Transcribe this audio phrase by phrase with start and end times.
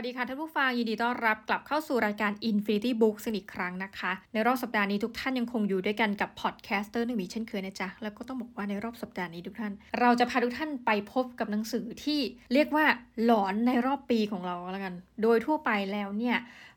[0.00, 12.20] วัสดีค่ะท่านผู้ฟังยินดีต้อนรับกลับเข้าสู่รายการ Infinity Books อีกครั้งนะคะ ในรอบสัปดาห์นี้ทุกท่านยังคงอยู่ด้วยกันกับพอดแคสเตอร์หนึ่งมีเช่นเคยนะจ๊ะ แล้วก็ต้องบอกว่าในรอบสัปดาห์นี้ทุกท่าน เราจะพาทุกท่านไปพบกับหนังสือที่
[12.52, 12.84] เรียกว่า
[13.24, 16.36] หลอนในรอบปีของเราแล้วกัน โดยทั่วไปแล้วเนี่ย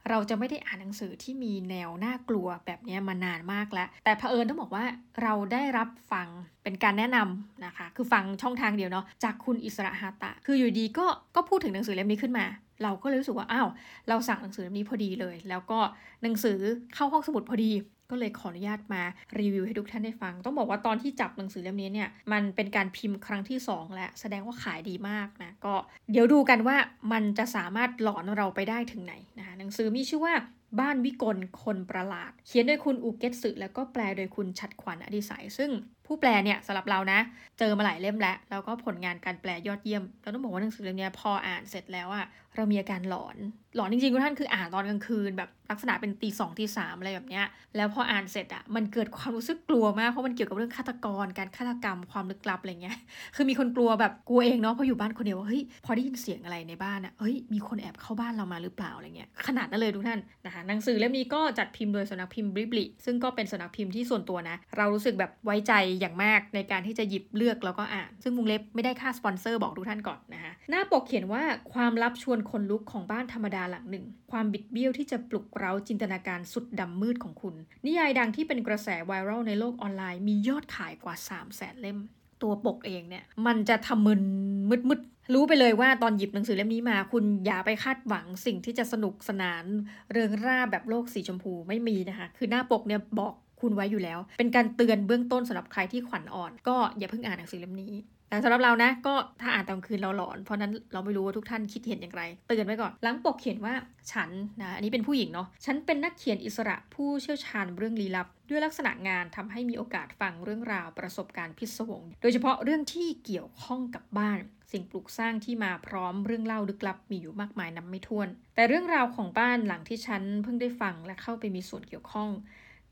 [0.09, 4.85] เราจะไม่ได้อ่านหนังสือที่มีแนวน่ากลัวแบบนี้มานานมากแล้ว แต่เผอิญต้องบอกว่า
[5.21, 6.27] เราได้รับฟัง
[6.63, 12.45] เป็นการแนะนำนะคะ คือฟังช่องทางเดียวเนาะจากคุณอิสระฮาตะ คืออยู่ดีก็ก็พูดถึงหนังสือเล่มนี้ขึ้นมา
[12.83, 13.69] เราก็เลยรู้สึกว่าอ้าว
[14.09, 15.79] เราสั่งหนังสือเล่มนี้พอดีเลย แล้วก็
[16.23, 16.57] หนังสือ
[16.93, 17.71] เข้าห้องสมุดพอดี
[18.09, 19.03] ก็เลยขออนุญาตมา
[19.39, 25.73] รีวิวให้ทุกท่านได้ฟัง ต้องบอกว่าตอนที่จับหนังสือเล่มนี้เนี่ยมันเป็นการพิมพ์ครั้งที่ 2 แล้วแสดงว่าขายดีมากนะก็
[26.11, 26.77] เดี๋ยวดูกันว่า
[27.11, 30.33] มันจะสามารถหลอนเราไปได้ถึงไหนนะคะหนังสือมีชื่อว่า
[30.79, 35.69] บ้านวิกลคนประหลาด เขียนโดยคุณอุเกตสึแล้วก็แปลโดยคุณชัดขวัญอดิสัยซึ่ง
[36.11, 37.19] ผู้แปลเนี่ยสำหรับเรานะ
[37.59, 43.37] เจอมาหลายเล่มแล้ว แล้วก็ผลงานการแปลยอดเยี่ยมเราต้องบอกว่าหนังสือเล่มนี้พออ่านเสร็จแล้วอะเรามีอาการหลอน
[43.75, 47.45] หลอนจริงๆทุกท่านคืออ่านตอนกลางคืนแบบลักษณะเป็นตีสองตีสามอะไรแบบเนี้ย
[47.75, 52.97] แล้วพออ่านเสร็จอะมันเกิดความรู้สึกกลัวมากเพราะมันเกี่ยวกับเรื่องฆาตกร การฆาตกรรมความลึกลับอะไรเงี้ย
[53.35, 71.43] คือมีคนกลัวแบบกลัวเองเนาะพออยู่บ้านคนเดียวว่าเฮ้ยพอได้ยินเสียงอะไรในบ้านอะเฮ้ยมีคนแอบเข้าบ้านเรามาหรือเปล่าอะไรเงี้ยขนาดนั้นเลยทุกท่านนะคะหนังสือเล่มนี้ก็จัดพิมพ์โดยสำนักพิมพ์บริบลิซึ่งก็เป็นสำนักพิมพ์ที่ส่วนตัวนะ เรารู้สึกแบบไว้ใจอย่างมากในการที่จะหยิบเลือกแล้วก็อ่าน ซึ่งวงเล็บไม่ได้ค่าสปอนเซอร์บอกทุกท่านก่อนนะคะหน้าปกเขียนว่า
[71.73, 81.99] ความลับชวนคนลุกของบ้านธรรมดาหลังหนึ่ง ความบิดเบี้ยวที่จะปลุกเร้าจินตนาการสุดดำมืดของคุณ นิยายดังที่เป็นกระแสไวรัลในโลกออนไลน์ มียอดขายกว่า 3 0 0แสนเล่ม
[82.41, 84.21] ตัวปกเองเนี่ยมันจะทำมึน
[84.69, 85.01] มืดมืด
[85.33, 89.63] รู้ไปเลยว่าตอนหยิบหนังสือเล่มนี้มา คุณอย่าไปคาดหวังสิ่งที่จะสนุกสนาน
[90.11, 97.93] เริงร่าแบบโลกสีชมพูไม่มีนะคะคือหน้าปกเนี่ยบอก คุณไว้อยู่แล้ว เป็นการเตือนเบื้องต้นสำหรับใครที่ขวัญอ่อน ก็อย่าเพิ่งอ่านหนังสือเล่มนี้
[98.31, 103.73] แต่สำหรับเรานะก็ถ้าอ่านตอนคืนเราหลอน เพราะนั้นเราไม่รู้ว่าทุกท่านคิดเห็นอย่างไรเตือนไว้ก่อนหลังปกเขียนว่า
[104.11, 104.29] ฉัน
[104.61, 114.39] นะอันนี้เป็นผู้หญิงเนาะฉันเป็นนักเขียนอิสระผู้เชี่ยวชาญเรื่องลี้ลับ ด้วยลักษณะงานทำให้มีโอกาสฟังเรื่องราวประสบการณ์พิศวง โดยเฉพาะเรื่องที่เกี่ยวข้องกับบ้าน
[114.71, 122.29] สิ่งปลูกสร้างที่มาพร้อมเรื่องเล่าลึกลับมีอยู่มากมายนับไม่ถ้วน แต่เรื่องราวของบ้านหลังที่ฉันเพิ่งได้ฟังและเข้าไปมีส่วนเกี่ยวข้อง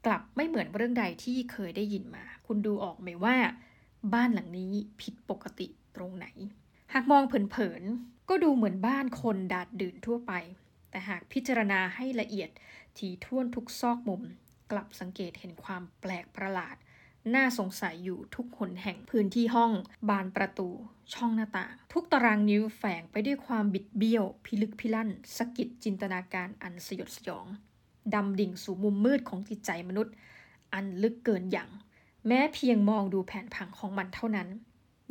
[0.05, 3.37] กลับไม่เหมือนเรื่องใดที่เคยได้ยินมา คุณดูออกไหมว่า
[4.13, 6.27] บ้านหลังนี้ผิดปกติตรงไหน
[6.93, 10.33] หากมองเผินๆก็ดูเหมือนบ้านคนดาดดื่นทั่วไป
[10.89, 12.49] แต่หากพิจารณาให้ละเอียด
[12.97, 14.21] ถี่ถ้วนทุกซอกมุม
[14.71, 16.75] กลับสังเกตเห็นความแปลกประหลาด
[17.35, 19.71] น่าสงสัยอยู่ทุกหนแห่งพื้นที่ห้อง
[20.09, 20.69] บานประตู
[21.13, 27.47] ช่องหน้าต่าง ทุกตารางนิ้วแฝงไปด้วยความบิดเบี้ยว พิลึกพิลั่นสะกิดจินตนาการอันสยดสยอง
[28.15, 30.13] ดำดิ่งสู่มุมมืดของจิตใจมนุษย์
[30.73, 31.69] อันลึกเกินหยั่ง
[32.27, 34.49] แม้เพียงมองดูแผนผังของมันเท่านั้น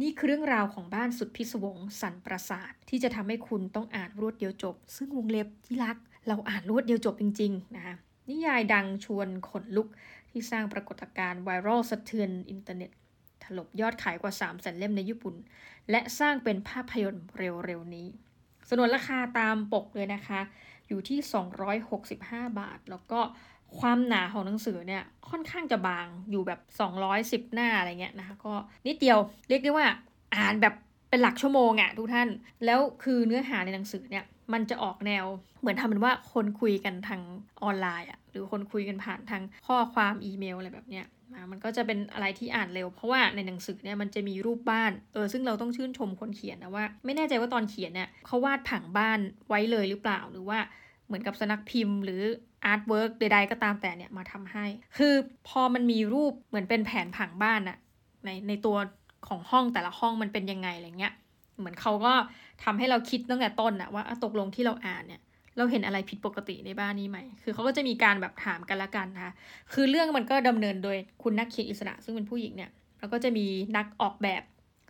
[0.03, 5.97] นี่คือเรื่องราวของบ้านสุดพิศวงสั่นประสาท ที่จะทำให้คุณต้องอ่านรวดเดียวจบ ซึ่งวงเล็บที่รัก
[6.29, 7.95] เราอ่านรวดเดียวจบจริง ๆ นะคะ
[8.31, 9.89] นิยายดังชวนขนลุก
[10.31, 12.91] ที่สร้างปรากฏการณ์ไวรัลสะเทือนอินเทอร์เน็ต
[13.45, 15.35] ถล่มยอดขายกว่า3แสนเล่มในญี่ปุ่น
[15.91, 18.09] และสร้างเป็นภาพยนตร์เร็วๆนี้
[18.69, 20.41] สนวนราคาตามปกเลยนะคะ
[20.88, 21.19] อยู่ที่
[21.88, 23.21] 265 บาท แล้วก็
[23.78, 26.60] ความหนาของหนังสือเนี่ยค่อนข้างจะบางอยู่แบบ
[27.47, 28.54] 210 หน้าอะไรเงี้ยนะคะก็
[28.87, 29.19] นิดเดียว
[29.49, 29.87] เรียกได้ว่า
[30.34, 30.75] อ่านแบบ
[31.10, 32.28] เป็นหลักชั่วโมงอะ่ะทุกท่าน
[32.65, 35.25] แล้วคือเนื้อหาในหนังสือเนี่ยมันจะออกแนว
[35.60, 37.20] เหมือนทำเป็นว่าคนคุยกันทาง
[37.62, 41.06] ออนไลน์อะ่ะหรือคนคุยกันผ่านทางข้อความอีเมลอะไรแบบเนี้ย
[41.50, 49.19] มันก็จะเป็นอะไรที่อ่านเร็ว เพราะว่าในหนังสือเนี่ยมันจะมีรูปบ้านเออซึ่งเราต้องชื่นชมคนเขียนนะว่า ไม่แน่ใจว่าตอนเขียนเนี่ยเขาวาดผังบ้าน
[49.49, 50.59] ไว้เลยหรือเปล่าหรือว่า
[51.06, 52.21] เหมือนกับสำนักพิมพ์หรือ
[52.65, 54.65] artwork ใดๆก็ตามแต่เนี่ยมาทำให้
[54.97, 55.15] คือ
[55.49, 57.78] พอมันมีรูปเหมือนเป็นแผนผังบ้านอะ
[58.25, 58.77] ในในตัว
[59.28, 61.15] ของห้องแต่ละห้องมันเป็นยังไงอะไรเงี้ย
[61.59, 62.15] เหมือนเขาก็
[62.65, 65.21] ทำให้เราคิดตั้งแต่ต้นอะว่าตกลงที่เราอ่านเนี่ย
[65.59, 69.32] เราเห็นอะไรผิดปกติในบ้านนี้ไหม คือเขาก็จะมีการแบบถามกันละกันนะคะ
[69.73, 73.47] คือเรื่องมันก็ดำเนินโดยคุณนักเขียนอิสระ ซึ่งเป็นผู้หญิงเนี่ย แล้วก็จะมี
[73.77, 74.43] นักออกแบบ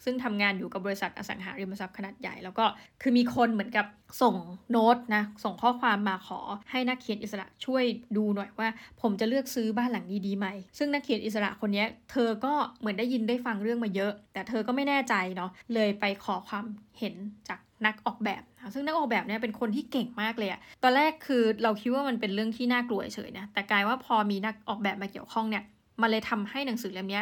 [0.04, 2.64] ซึ่งทำงานอยู่กับบริษัทอสังหาริมทรัพย์ขนาดใหญ่ แล้วก็
[3.02, 3.86] คือมีคนเหมือนกับ
[4.22, 4.34] ส่ง
[4.70, 6.40] โน้ตนะ ส่งข้อความมาขอ
[6.70, 7.84] ให้นักเขียนอิสระช่วย
[8.16, 8.68] ดูหน่อยว่า
[9.00, 10.46] ผมจะเลือกซื้อบ้านหลังนี้ดีไหม
[10.78, 16.64] ซึ่งนักเขียนอิสระคนนี้เธอก็เหมือนได้ยินได้ฟังเรื่องมาเยอะ แต่เธอก็ไม่แน่ใจเนาะ เลยไปขอความ
[16.98, 17.14] เห็น
[17.48, 25.64] จาก นักออกแบบนะซึ่งนักออกแบบเนี่ยเป็นคนที่เก่งมากเลยอะตอนแรกคือเราคิดว่ามันเป็นเรื่องที่น่ากลัวเฉยนะ แต่กลายว่าพอมีนักออกแบบมาเกี่ยวข้องเนี่ย
[26.00, 27.20] มันเลยทำให้หนังสือเล่มนี้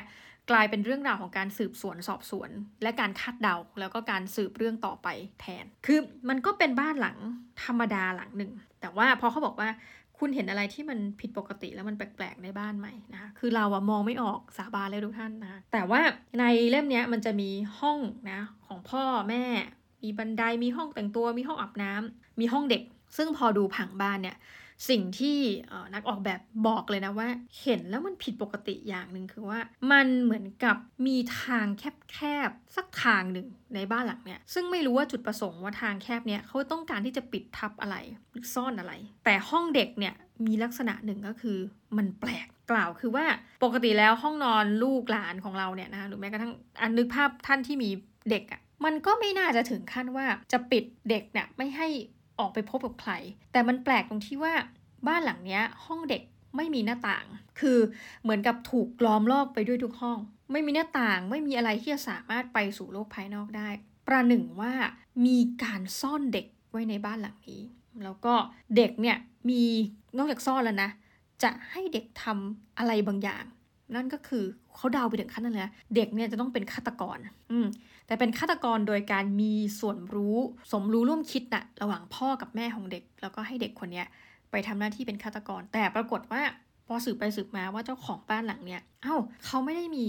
[0.50, 2.50] กลายเป็นเรื่องราวของการสืบสวนสอบสวน
[2.82, 5.08] และการคาดเดาแล้วก็การสืบเรื่องต่อไป
[5.40, 5.98] แทน คือ
[6.28, 7.16] มันก็เป็นบ้านหลัง
[7.64, 9.68] ธรรมดาหลังหนึ่ง แต่ว่าพอเขาบอกว่า
[10.18, 16.00] คุณเห็นอะไรที่มันผิดปกติแล้วมันแปลกๆในบ้านไหมนะคะ คือเราอะมองไม่ออกสาบานเลยทุกท่านนะ แต่ว่า
[16.38, 17.98] ในเล่มนี้มันจะมีห้อง
[18.30, 19.44] นะของพ่อแม่
[20.02, 22.82] มีบันไดมีห้องแต่งตัวมีห้องอาบน้ำมีห้องเด็ก
[23.16, 24.36] ซึ่งพอดูผังบ้านเนี่ย
[24.88, 25.38] สิ่งที่
[25.94, 27.28] นักออกแบบบอกเลยนะว่า
[27.62, 29.60] เห็นแล้วมันผิดปกติอย่างหนึ่งคือว่า
[29.92, 30.76] มันเหมือนกับ
[31.06, 37.96] มีทางแคบๆสักทางหนึ่งในบ้านหลังเนี่ยซึ่งไม่รู้ว่าจุดประสงค์ว่าทางแคบเนี่ยเขาต้องการที่จะปิดทับอะไร
[38.32, 38.92] หรือซ่อนอะไร
[39.24, 40.14] แต่ห้องเด็กเนี่ย
[40.46, 41.58] มีลักษณะหนึ่งก็คือ
[41.96, 43.26] มันแปลกกล่าวคือว่า
[43.64, 46.52] ปกติแล้วห้องนอนลูกหลานของเราเนี่ยนะหรือแม้กระทั่ง
[46.82, 47.90] อันนึกภาพท่านที่มี
[48.30, 51.88] เด็กอะ่ะ มันก็ไม่น่าจะถึงขั้นว่าจะปิดเด็กเนี่ยไม่ให้
[52.38, 53.12] ออกไปพบกับใคร
[53.52, 54.54] แต่มันแปลกตรงที่ว่า
[55.08, 56.22] บ้านหลังนี้ห้องเด็ก
[56.56, 57.26] ไม่มีหน้าต่าง
[57.60, 57.78] คือ
[58.22, 60.18] เหมือนกับถูกล้อมรอบไปด้วยทุกห้อง
[60.52, 63.68] ไม่มีหน้าต่าง ไม่มีอะไรที่จะสามารถไปสู่โลกภายนอกได้
[64.06, 64.72] ประหนึ่งว่า
[65.26, 67.62] มีการซ่อนเด็กไว้ในบ้านหลังนี้
[68.04, 68.34] แล้วก็
[68.76, 69.16] เด็กเนี่ย
[69.50, 69.62] มี
[70.16, 70.90] นอกจากซ่อนแล้วนะ
[71.42, 73.44] จะให้เด็กทำอะไรบางอย่าง
[73.94, 74.44] นั่นก็คือ
[74.76, 77.18] เขาเดาไปถึงขั้นนั้นเลยเด็กเนี่ยจะต้องเป็นฆาตกร
[77.52, 77.66] อืม
[78.06, 80.38] แต่เป็นฆาตกรโดยการมีส่วนรู้
[80.72, 84.02] สมรู้ร่วมคิดนะระหว่างพ่อกับแม่ของเด็ก แล้วก็ให้เด็กคนนี้
[84.50, 86.42] ไปทำหน้าที่เป็นฆาตกร แต่ปรากฏว่า
[86.88, 89.16] พอสืบไปสืบมาว่าเจ้าของบ้านหลังเนี้ย เอ้า
[89.46, 90.06] เขาไม่ได้มี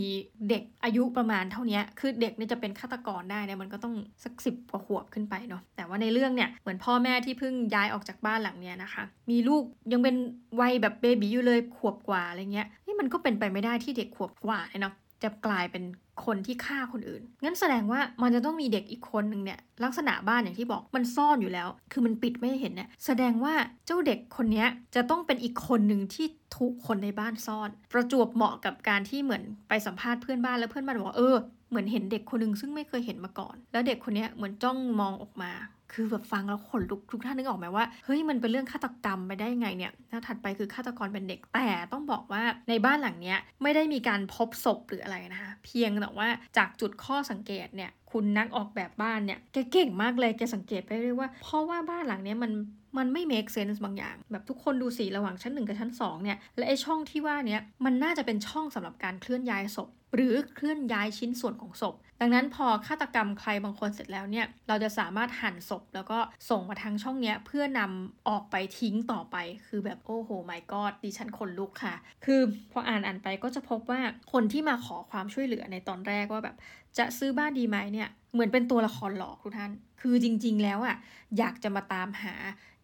[0.49, 10.15] เด็กอายุประมาณเท่านี้ คือเด็กเนี่ยจะเป็นฆาตกรได้เนี่ยมันก็ต้องสักสิบกว่าขวบขึ้นไปเนาะ แต่ว่าในเรื่องเนี่ยเหมือนพ่อแม่ที่เพิ่งย้ายออกจากบ้านหลังเนี้ยนะคะ มีลูกยังเป็น
[10.59, 12.67] วัยแบบเบบีอยู่เลยขวบกว่าอะไรเงี้ย
[12.99, 15.83] มันก็เป็นไปไม่ได้ที่เด็กขวบกว่าเนาะจะกลายเป็น
[16.25, 23.53] คนที่ฆ่าคนอื่น งั้นแสดงว่ามันจะต้องมีเด็กอีกคนหนึ่งเนี่ยลักษณะบ้านอย่างที่บอกมันซ่อนอยู่แล้ว คือมันปิดไม่เห็นเนี่ยแสดงว่า
[23.85, 24.65] เจ้าเด็กคนนี้
[24.95, 31.35] จะต้องเป็นอีกคนหนึ่งที่ถูกคนในบ้านซ่อน ประจวบเหมาะกับการที่เหมือนไปสัมภาษณ์เพื่อนบ้านแล้วเพื่อนบ้านบอกเออ
[31.69, 35.51] เหมือนเห็นเด็กคนหนึ่งซึ่งไม่เคยเห็นมาก่อน แล้วเด็กคนนี้เหมือนจ้องมองออกมา
[35.93, 52.51] คือแบบฟังแล้วขนลุกทุกท่านนึกออกไหมว่าเฮ้ยมันเป็นเรื่องฆาตกรรมไปได้ยังไงเนี่ยแล้วถัดไปคือฆาตกรเป็นเด็กแต่ต้องบอกว่าในบ้านหลังเนี้ยไม่ได้มีการพบศพหรืออะไรนะคะเพียงแต่ว่าจากจุดข้อสังเกตเนี่ยคุณนักออกแบบบ้านเนี่ยแกเก่งมากเลยแกสังเกตไปเรื่อยว่า เพราะว่าบ้านหลังเนี้ยมัน
[52.97, 66.19] มันไม่ make sense บางอย่าง แบบทุกคนดูสีระหว่างชั้นหนึ่งกับชั้น 2 เนี่ย และไอช่องที่ว่าเนี้มันน่าจะเป็นช่องสำหรับการเคลื่อนย้ายศพหรือเคลื่อนย้ายชิ้นส่วนของศพ ดังนั้นพอฆาตกรรมใครบางคนเสร็จแล้วเนี่ย เราจะสามารถหั่นศพ แล้วก็
[66.49, 69.35] ส่งมาทางช่องนี้เพื่อนำออกไปทิ้งต่อไป
[69.67, 71.95] คือแบบโอ้โหไม่กอดดิฉันขนลุกค่ะ
[72.25, 73.99] คือพออ่านอ่านไปก็จะพบว่า
[74.31, 76.55] คนที่มาขอความช่วยเหลือในตอนแรกว่าแบบ
[76.97, 79.71] จะซื้อบ้านดีไหมเนี่ยเหมือนเป็นตัวละครหลอกทุกท่าน
[80.01, 80.95] คือจริง ๆ แล้วอะ่ะ
[81.37, 82.33] อยากจะมาตามหา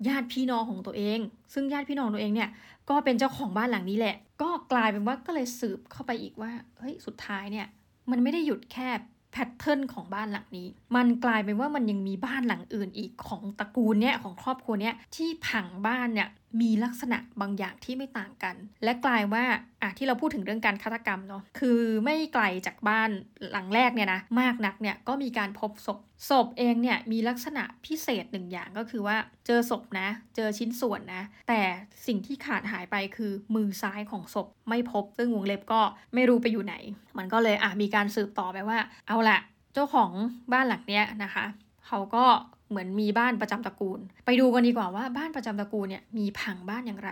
[0.07, 1.19] ญาติพี่น้องของตัวเอง
[1.53, 2.49] ซึ่งญาติพี่น้องตัวเองเนี่ย
[2.89, 7.67] ก็เป็นเจ้าของบ้านหลังนี้แหละ ก็กลายเป็นว่าก็เลยสืบเข้าไปอีกว่าเฮ้ยสุดท้ายเนี่ย
[8.11, 8.89] มันไม่ได้หยุดแค่
[9.31, 16.29] แพทเทิร์นของบ้านหลังนี้ มันกลายเป็นว่ามันยังมีบ้านหลังอื่นอีกของตระกูลเนี้ยของครอบครัวเนี้ยที่ผังบ้านเนี่ย
[16.61, 19.43] มีลักษณะบางอย่างที่ไม่ต่างกัน และกลายว่า
[19.81, 23.09] อะที่เราพูดถึงเรื่องการฆาตกรรมเนาะคือไม่ไกลจากบ้าน
[23.51, 29.17] หลังแรกเนี่ยนะมากนักเนี่ยก็มีการพบศพศพเองเนี่ยมีลักษณะพิเศษหนึ่งอย่างก็คือว่า
[29.47, 31.61] เจอศพนะ เจอชิ้นส่วนนะ แต่
[32.07, 35.81] สิ่งที่ขาดหายไปคือมือซ้ายของศพไม่พบ ซึ่งวงเล็บก็
[36.13, 36.75] ไม่รู้ไปอยู่ไหน
[37.17, 39.39] มันก็เลยอะมีการสืบต่อไปว่า เอาละ
[39.73, 40.11] เจ้าของ
[40.53, 41.45] บ้านหลังเนี้ยนะคะ
[41.87, 42.25] เขาก็
[42.73, 47.09] เหมือนมีบ้านประจำตระกูล ไปดูกันดีกว่าว่าบ้านประจำตระกูลเนี่ยมีผังบ้านอย่างไร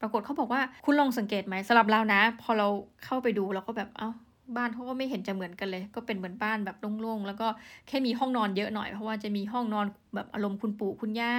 [0.00, 2.68] ปรากฏเขาบอกว่าคุณลองสังเกตไหมสำหรับเรานะ พอเรา
[3.04, 4.10] เข้าไปดูเราก็แบบเอา้า
[4.56, 7.46] บ้านเขาก็ไม่เห็นจะเหมือนกันเลย ก็เป็นเหมือนบ้านแบบโล่งๆ แล้วก็
[7.88, 11.34] แค่มีห้องนอนเยอะหน่อย เพราะว่าจะมีห้องนอนแบบอารมณ์คุณปู่คุณย่า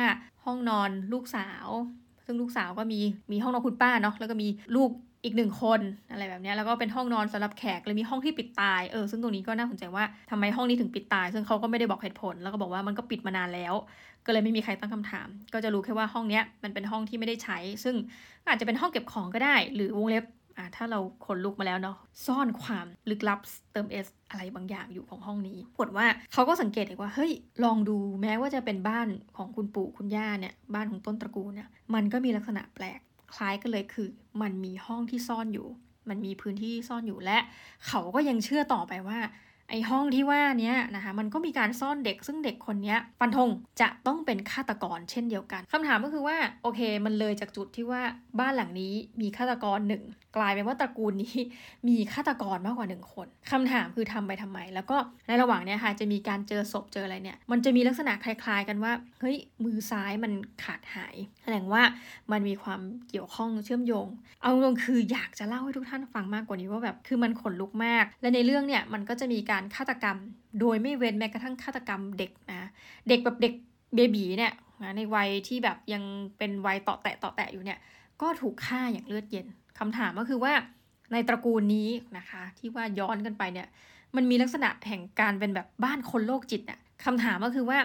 [0.45, 1.67] ห้องนอนลูกสาว
[2.25, 2.99] ซึ่งลูกสาวก็มี
[3.31, 4.89] มีห้องนอนคุณป้าเนาะแล้วก็มีลูก
[5.25, 5.79] อีกหนึ่งคน
[6.11, 13.73] อะไรแบบนี้แล้วก็เป็นห้องนอนสำหรับแขกเลยมีห้องที่ปิดตายเออซึ่งตรงนี้ก็น่าสนใจว่าทำไมห้องนี้ถึงปิดตาย ซึ่งเขาก็ไม่ได้บอกเหตุผล แล้วก็บอกว่ามันก็ปิดมานานแล้ว
[14.25, 17.95] ก็เลยไม่มีใครตั้งคำถาม ก็จะรู้แค่ว่าห้องนี้มันเป็นห้องที่ไม่ได้ใช้ ซึ่ง
[18.47, 20.25] อาจจะเป็นห้องเก็บของก็ได้ หรือวงเล็บ
[20.57, 23.39] อ่าถ้าเราขนลุกมาแล้วเนาะซ่อนความลึกลับ
[23.73, 27.31] เติม S อะไรบางอย่างอยู่ของห้องนี้ผลว่าเขาก็สังเกตเห็นว่าเฮ้ย
[27.63, 32.99] ลองดูแม้ว่าจะเป็นบ้านของคุณปู่คุณย่าเนี่ยบ้านของต้นตระกูลเนี่ยมันก็มีลักษณะแปลก
[33.35, 34.07] คล้ายกันเลยคือ
[34.41, 35.67] มันมีห้องที่ซ่อนอยู่
[36.09, 37.37] มันมีพื้นที่ซ่อนอยู่และ
[37.87, 39.19] เขาก็ยังเชื่อต่อไปว่า
[39.69, 43.49] ไอห้องที่ว่านี้นะคะมันก็มีการซ่อนเด็กซึ่งเด็กคนนี้ฟันธง
[43.81, 48.01] จะต้องเป็นฆาตกรเช่นเดียวกันคำถามก็คือว่าโอเค มันเลยจากจุดที่ว่า
[48.39, 50.03] บ้านหลังนี้มีฆาตกรหนึ่ง
[50.37, 51.37] กลายเป็นว่าตระกูลนี้
[51.87, 60.31] มีฆาตกรมากกว่าหนึ่งคนคำถามคือทำไปทำไม แล้วก็ในระหว่างเนี้ยค่ะจะมีการเจอศพเจออะไรเนี่ย มันจะมีลักษณะคล้าย ๆ กันว่าเฮ้ยมือซ้ายมัน
[60.63, 61.81] ขาดหายแสดงว่า
[62.31, 64.07] มันมีความเกี่ยวข้องเชื่อมโยง
[64.41, 70.17] เอาตรงคืออยากจะเล่าให้ทุกท่านฟังมากกว่านี้ว่าแบบคือมันขนลุกมาก และในเรื่องเนี่ยมันก็จะมีการฆาตกรรม
[70.59, 72.69] โดยไม่เว้นแม้กระทั่งฆาตกรรมเด็กนะ
[73.09, 73.53] เด็กแบบเด็ก
[73.95, 74.53] เบบีเนี่ย
[74.97, 76.03] ในวัยที่แบบยัง
[76.37, 77.79] เป็นวัยต่อแตะต่อแตะอยู่เนี่ย
[78.21, 79.47] ก็ถูกฆ่าอย่างเลือดเย็น
[79.79, 80.53] คำถามก็คือว่า
[81.11, 83.67] ในตระกูลนี้นะคะ ที่ว่าย้อนกันไปเนี่ย
[84.15, 87.79] มันมีลักษณะแห่งการเป็นแบบบ้านคนโรคจิตอะคำถามก็คือว่า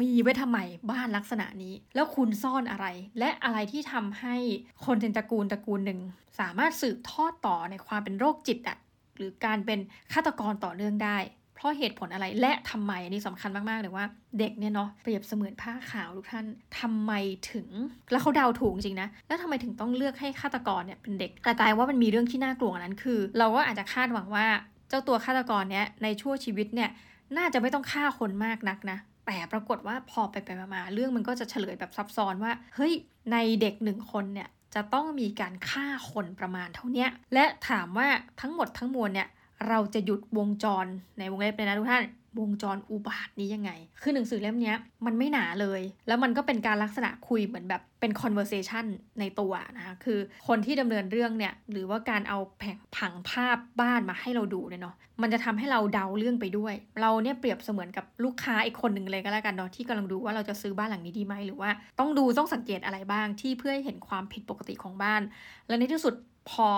[0.00, 0.58] มีไว้ทำไม
[0.90, 2.86] บ้านลักษณะนี้ แล้วคุณซ่อนอะไร
[3.18, 4.36] และอะไรที่ทำให้
[4.84, 6.00] คนในตระกูลตระกูลหนึ่ง
[6.40, 8.78] สามารถสืบทอดต่อในความเป็นโรคจิตอะ
[9.16, 9.78] หรือการเป็น
[10.12, 11.18] ฆาตกรต่อเนื่องได้
[11.62, 14.04] ราะเหตุผลอะไรและทำไมอันนี้สำคัญมากๆเลยว่า
[14.38, 16.46] เด็กเนี่ยเนาะเปรียบเสมือนผ้าขาวทุกท่าน
[16.80, 17.12] ทำไม
[17.52, 17.68] ถึง
[18.10, 24.46] แล้วเขาเดาถูกจริงนะ แล้วทำไมถึงต้องเลือกให้ฆาตกรเนี่ยเป็นเด็กแต่กลายว่ามันมีเรื่องที่น่ากลัวนั้นคือ เราก็อาจจะคาดหวังว่า
[24.88, 26.90] เจ้าตัวฆาตกรเนี่ยในช่วงชีวิตเนี่ย
[27.36, 32.92] น่าจะไม่ต้องฆ่าคนมากนักนะแต่ปรากฏว่าพอไปไปมาเรื่องมันก็จะเฉลยแบบซับซ้อนว่า เฮ้ย
[33.32, 38.08] ในเด็กหนึ่งคนเนี่ยจะต้องมีการฆ่าคนประมาณเท่านี้และถามว่า
[38.40, 39.28] ทั้งหมดทั้งมวลเนี่ย
[39.68, 40.86] เราจะหยุดวงจร
[41.18, 42.04] ในวงเล็บเลยนะทุกท่าน
[42.40, 43.70] วงจรอุบาทนี้ยังไง
[44.02, 44.74] คือหนังสือเล่มนี้
[45.06, 48.84] มันไม่หนาเลย แล้วมันก็เป็นการลักษณะคุยเหมือนแบบเป็น conversation
[49.20, 50.18] ในตัวนะคะคือ
[50.48, 65.22] คนที่ดำเนินเรื่องเนี่ย หรือว่าการเอาแผงผังภาพบ้านมาให้เราดูเนี่ยเนาะ มันจะทำให้เราเดาเรื่องไปด้วย เราเนี่ยเปรียบเสมือนกับลูกค้าอีกคนหนึ่งเลยก็แล้วกันเนาะที่กำลังดูว่าเราจะซื้อบ้านหลังนี้ดีไหมหรือว่าต้องดูต้องสังเกตอะไรบ้างที่เพื่อให้เห็นความผิดปกติของบ้าน
[65.68, 66.14] และในที่สุด
[66.50, 66.68] พอ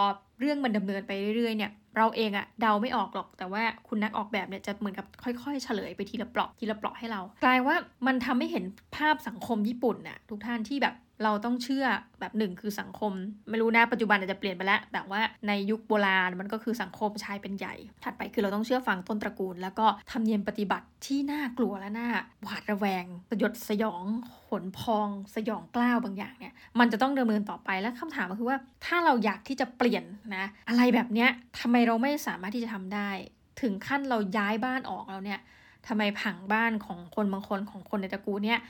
[0.40, 8.64] เรื่องมันดำเนินไปเรื่อยๆเนี่ย เราเองอะเดาไม่ออกหรอก แต่ว่าคุณนักออกแบบเนี่ยจะเหมือนกับค่อยๆ เฉลยไปทีละเปลาะทีละเปลาะให้เรา กลายว่ามันทำให้เห็น
[8.96, 11.86] ภาพสังคมญี่ปุ่นน่ะทุกท่านที่แบบ เราต้องเชื่อ
[12.20, 13.12] แบบหนึ่งคือสังคม
[13.50, 22.08] ไม่รู้นะปัจจุบันอาจจะเปลี่ยนไปแล้ว แต่ว่าในยุคโบราณมันก็คือสังคมชายเป็นใหญ่ ถัดไปคือเราต้องเชื่อฟังต้นตระกูล แล้วก็ทำเนียมปฏิบัติที่น่ากลัวและน่า
[22.42, 24.04] หวาดระแวง สยดสยอง
[24.46, 30.04] ขนพอง สยองกล้าวบางอย่างเนี่ยมันจะต้องดำเนินต่อไปและคำถามก็คือว่า ถ้าเราอยากที่จะเปลี่ยน
[30.36, 31.30] นะอะไรแบบเนี้ย
[31.60, 33.10] ทำไมเราไม่สามารถที่จะทำได้
[33.60, 35.40] ถึงขั้นเราย้ายบ้านออกแล้วเนี่ย
[35.88, 38.60] ทำไมผังบ้านของคนบางคนของคนในตระกูลเนี่ย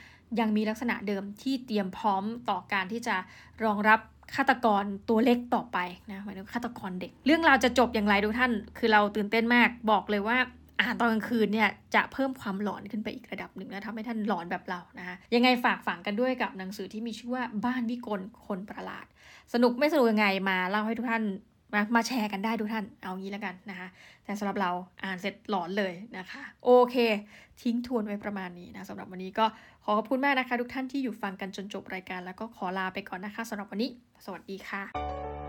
[0.40, 3.16] ยังมีลักษณะเดิมที่เตรียมพร้อมต่อการที่จะ
[3.64, 4.00] รองรับ
[4.34, 5.78] ฆาตกรตัวเล็กต่อไป
[6.10, 10.36] นะหมายถึงฆาตกรเด็ก เรื่องราวจะจบอย่างไรทุกท่าน คือเราตื่นเต้นมากบอกเลยว่า
[10.80, 19.06] อ่านตอนกลางคืนเนี่ยจะเพิ่มความหลอนขึ้นไปอีกระดับหนึ่งนะทำให้ท่านหลอนแบบเรานะคะยังไงฝากฝังกันด้วยกับหนังสือที่มีชื่อว่าบ้านวิกลคนประหลาด
[19.52, 21.24] สนุกไม่สนุกยังไงมาเล่าให้ทุกท่าน
[21.74, 23.88] มามาแชร์กันได้ทุกท่านเอางี้แล้วกันนะคะ
[24.24, 24.70] แต่สำหรับเรา
[25.04, 26.96] อ่านเสร็จหลอนเลยนะคะ โอเค
[27.62, 29.46] ทิ้งทวนไว้ประมาณนี้นะสำหรับวันนี้ก็
[29.84, 33.90] ขอขอบคุณมากนะคะ ทุกท่านที่อยู่ฟังกันจนจบรายการ แล้วก็ขอลาไปก่อนนะคะสำหรับวันนี้
[34.24, 35.43] สวัสดีค่ะ